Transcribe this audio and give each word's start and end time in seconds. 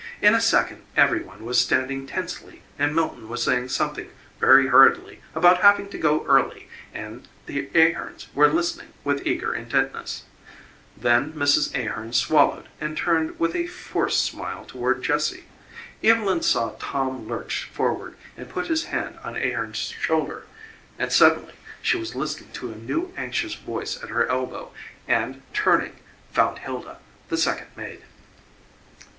In 0.19 0.33
a 0.33 0.41
second 0.41 0.81
every 0.97 1.21
one 1.21 1.45
was 1.45 1.61
standing 1.61 2.07
tensely 2.07 2.63
and 2.79 2.95
Milton 2.95 3.29
was 3.29 3.43
saying 3.43 3.69
something 3.69 4.09
very 4.39 4.65
hurriedly 4.65 5.21
about 5.35 5.61
having 5.61 5.89
to 5.89 5.97
go 5.99 6.25
early, 6.25 6.67
and 6.91 7.27
the 7.45 7.69
Ahearns 7.75 8.25
were 8.33 8.47
listening 8.47 8.93
with 9.03 9.21
eager 9.27 9.53
intentness. 9.53 10.23
Then 10.97 11.33
Mrs. 11.33 11.75
Ahearn 11.75 12.13
swallowed 12.13 12.67
and 12.79 12.97
turned 12.97 13.39
with 13.39 13.55
a 13.55 13.67
forced 13.67 14.23
smile 14.23 14.65
toward 14.65 15.03
Jessie. 15.03 15.43
Evylyn 16.03 16.41
saw 16.41 16.73
Tom 16.79 17.27
lurch 17.27 17.65
forward 17.71 18.15
and 18.35 18.49
put 18.49 18.69
his 18.69 18.85
hand 18.85 19.19
on 19.23 19.35
Ahearns 19.35 19.91
shoulder 20.01 20.47
and 20.97 21.11
suddenly 21.11 21.53
she 21.79 21.97
was 21.97 22.15
listening 22.15 22.49
to 22.53 22.71
a 22.71 22.75
new, 22.75 23.13
anxious 23.15 23.53
voice 23.53 24.01
at 24.01 24.09
her 24.09 24.25
elbow, 24.29 24.73
and, 25.07 25.43
turning, 25.53 25.97
found 26.31 26.57
Hilda, 26.57 26.97
the 27.29 27.37
second 27.37 27.67
maid. 27.75 28.01